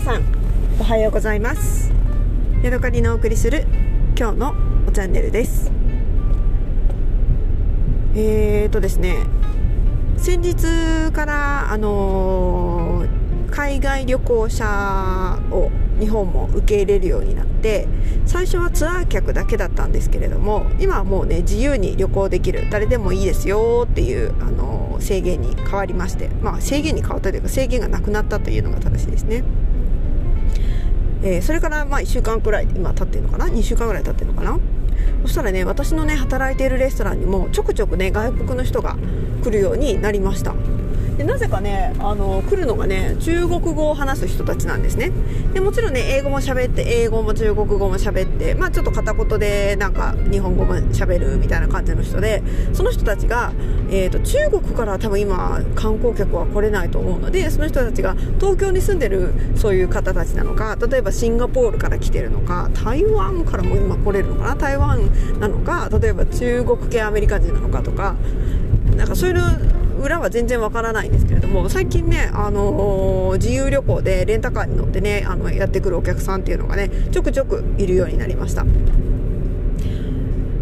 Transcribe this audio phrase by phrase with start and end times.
[0.00, 0.24] さん
[0.80, 1.92] おはようございます。
[2.62, 3.66] ヤドカリのお送りする
[4.18, 4.54] 今日の
[4.94, 5.70] チャンネルです。
[8.14, 9.18] えーとですね
[10.16, 15.70] 先日からあのー、海外旅行者を
[16.00, 17.86] 日本も受け入れるようになって
[18.24, 29.44] 最初はツアー客だけだったんですけれども今はもうね自由に旅行できる誰でもいいですよっていうあの制限に変わりましてまあ制限に変わったというか制限がなくなったというのが正しいですね。
[31.22, 34.58] えー、それからまあ1週間くらい今経ってるのかな？2週間ぐらい経ってるのかな？
[35.22, 38.96] そしたらね私のね働いているレストランにもちょくちょくね外国の人が
[39.42, 40.54] 来るようになりました。
[41.20, 45.12] でなぜかねあの来るのがね中国語を話す人たちなんですね。
[45.52, 53.52] でもちろんね英語も喋って英語も中国語も喋ってまあちょっと片言でなんか日本語も喋るみたいな感じの人でその人たちが、
[53.90, 68.16] えーと、中国から多分今観光客は来れないと思うのでその人たちが東京に住んでるそういう方たちなのか例えばシンガポールから来てるのか台湾からも今来れるのかな台湾なのか例えば中国系アメリカ人なのかとか
[68.96, 78.64] なんかそういうの裏は全然わからないんですけれども最近ね、あのー、自由旅行でレンタカーに乗ってねあのやってくるお客さんっていうのがねちょくちょくいるようになりました。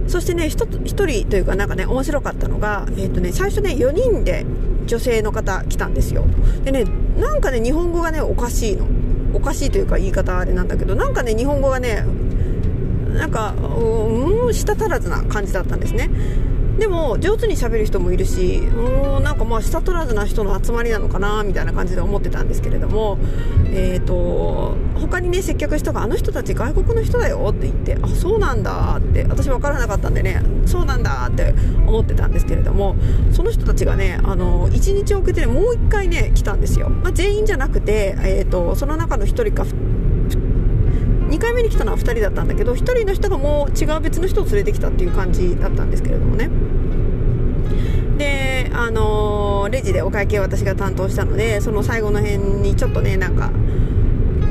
[0.06, 4.46] そしてね1人というかなんかね面白かったのが、えーとね、最初ね4人で
[4.86, 6.24] 女性の方来たんですよ。
[6.64, 6.84] でね
[7.18, 8.86] なんかね日本語がねおかしいの。
[9.34, 12.02] おかしいというか言い方あれなんだけどなんかね日本語がね
[13.12, 16.08] なんかうん舌足らずな感じだったんですね。
[16.78, 23.18] でも上手にしゃべる人もいるしうなんかまあ舌足らずな人の集まりなのかなみたいな感じで思ってたんですけれども、
[23.66, 31.52] えーと、他にね接客したがあの人たち外国の人だよって言ってあそうなんだって私分からなかったんでねそうなんだって
[31.86, 32.96] 思ってたんですけれども
[33.32, 39.64] その人たちがねあの1日遅れてねもう1回ね来たんですよ、まあ、全員じゃなくて、えーと、その中の1人か
[41.28, 46.48] 2回目に来たのは2人だったんだけど1人の人がもう違う別の人を連れてきたっていう感じだったんですけれどもね。
[48.18, 53.50] であのー、レジでお会計を私が担当したのでその最後の辺にちょっとねなんか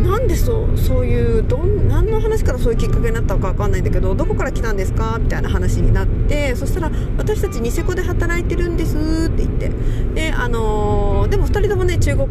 [0.03, 5.17] なんでそうそういうどん何の話からそういうきっかけになったのか分かんないんだけどどこから来たんですか？
[5.19, 9.71] みたいな話になってそしたら私たちニセコで働いてるんですって言って。
[10.13, 12.27] であのー、でも2人ともね中国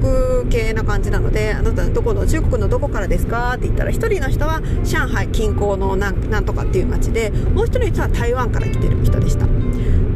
[0.49, 3.55] 系な感じなのであなたどこの中国のどこからですか？
[3.57, 9.47] って言ったら1人の人は上海近郊のなんなんとかっていう街でもう1人の人は台湾から来てる人でした。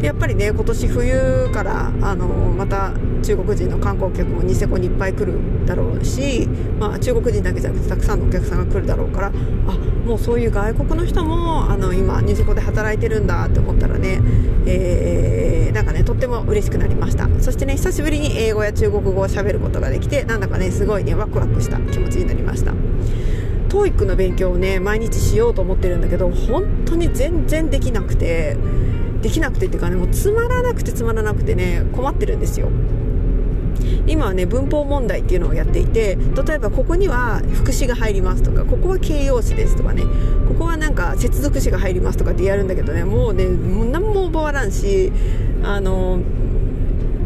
[0.03, 6.47] やっぱりね今年冬からあのまた中国人の観光客もニセコにいっぱい来るだろうし、
[6.78, 9.31] まあ、中国人だけじゃなくてたくさんのお客さんが来るだろうからあ
[10.06, 14.21] もうそういう外国の人もあの今ニセコで働いてるんだって思ったらね、
[14.66, 17.28] えー、なんかねとっても嬉しくなりました。
[17.41, 22.72] そしてね久しぶりに英語や中国語をしゃべることができてなんだかねすごいねワクワクした気持ちになりました。
[23.69, 28.56] TOEIC の勉強をね毎日しようと思ってるんだけど本当に全然できなくて
[29.22, 32.70] できなくてっていうかねもうつまらなくてつまらなくてね困ってるんですよ。
[34.06, 40.03] 今はね文法問題っていうのをやっていて例えばここには副詞が入りますとかここは形容詞ですとかね
[40.48, 45.12] ここはなんか接続詞が入りますとかってやるんだけどねもうねもう何も覚わらんし
[45.62, 46.20] あの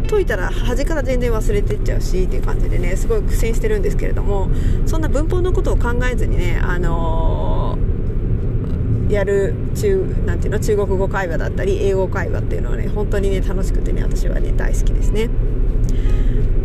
[0.09, 4.49] 解いたら端から全然忘れてっちゃうしっていう感じでねすごい苦戦してるんですけれども
[4.87, 7.54] そんな文法のことを考えずにねあのー、
[9.09, 15.29] やる中なんていうの中国語会話だったり英語会話っていうのはね本当にね楽しくてね私はね大好きですね。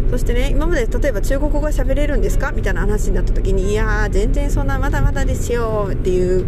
[0.09, 2.51] そしてね今まで例えば中国語が喋れるんですか？
[2.51, 6.45] みたいな話になった時にいやー全然そんなまだまだですよっていう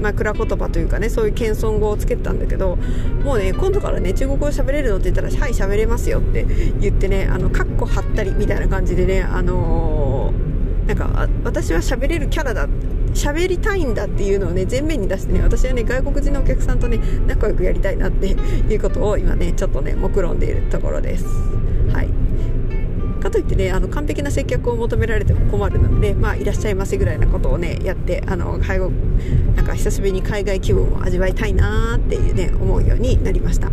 [0.00, 2.78] 枕言葉というかねそういう謙遜語をつけてたんだけど
[3.22, 6.46] もうね今度からね中国語喋れるのって言ったら「はい喋れますよ」って
[6.80, 12.66] 言ってねあのカッコ貼ったりみたいな感じでねあのー、なんか私は喋れるキャラだ
[13.14, 21.24] 喋りたいんだっていうのをね前面に出してね私はね外国人のお客さんとね仲良くやりたいなっていうことを今ねちょっとね目論んでいるところです。
[21.92, 22.20] はい
[23.20, 28.90] かといってねあの完璧な接客を求められても困るので、まあ、いらっしゃいませぐらいなことをねやってあの介護
[29.54, 33.70] なんか久しぶりに海外気分を味わいたいなっていうね思うようになりました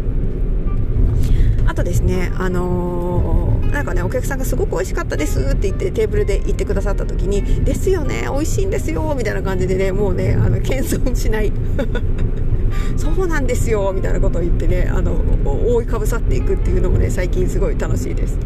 [1.65, 3.46] あとですねあのー、
[3.77, 11.53] なんかねお客さんがすごく美味しかったですって言ってテーブルで言ってくださった時にですよね美味しいんですよみたいな感じでねもうねあの謙遜しない。
[12.97, 15.13] そうなんですよみたいなことを言ってねあの
[15.45, 18.39] 覆いかぶさっていくっていうのもね最近すごい楽しいです。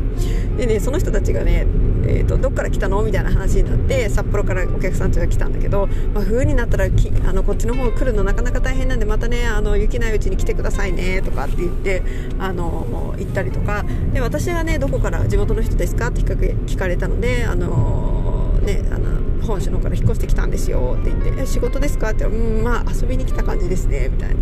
[0.58, 1.66] でねその人たちがね
[2.08, 3.02] えーと、どっから来たの？
[3.04, 12.02] みたいな話になって札幌からお客さんたちが来たんだけど、まあ、冬になったらきあのこっちの方来るのなかなか大変なんでまたねあの雪ないうちに来てくださいねとかって言って
[12.40, 13.84] あの行ったりとか。
[14.14, 16.08] で私はねどこから地元の人ですか？
[16.08, 24.36] って聞かれたのであのねあの本州の方から引っ越してきたんですよって言って「え仕事ですか?」って言ったら「うんまあ遊びに来た感じですね」みたいな。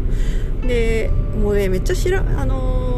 [0.67, 1.09] で
[1.41, 2.88] もうねめっちゃ知らあの、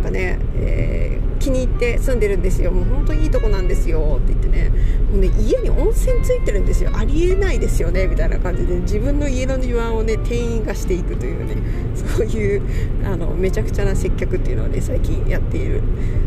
[0.00, 2.70] なんかね、えー気に入って住んでるんですよ。
[2.70, 4.20] もう本当にいいとこなんですよ。
[4.22, 4.68] って言ってね。
[5.10, 6.90] もうね家に温泉ついてるんですよ。
[6.94, 8.06] ありえないですよね。
[8.06, 11.56] みたいな感じで自分の家の庭をね店員がしていくというね。
[11.94, 12.62] そういう
[13.04, 15.80] あのめちゃくちゃな接客っていうのをね最近やっている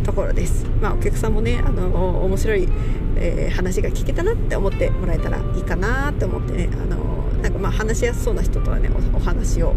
[0.03, 0.65] ところです。
[0.81, 2.67] まあお客さんもねあの面白い、
[3.15, 6.69] えー、話が聞けたなって思ってもらえたらいいかなって思ってね。
[6.73, 6.97] あの
[7.43, 9.75] なんかまあ話しやすそうな人とはねお話を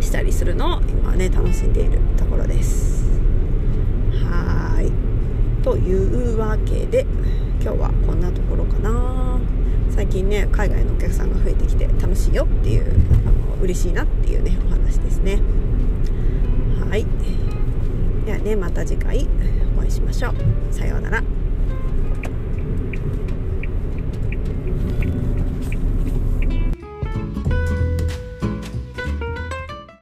[0.00, 1.98] したりするのを今はね楽しんでいる。
[2.38, 3.04] ろです。
[4.12, 4.90] はい。
[5.62, 7.06] というわけで
[7.60, 9.38] 今日はこんなところかな。
[9.90, 12.84] 最近ね海外のお客さんが増えてきて楽しいよっていう
[13.26, 15.40] あの嬉しいなっていうねお話ですね。
[16.88, 17.04] はい。
[18.24, 19.26] ではねまた次回
[19.76, 20.34] お会いしましょう。
[20.72, 21.37] さようなら。